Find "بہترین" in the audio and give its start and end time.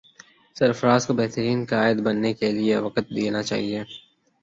1.13-1.59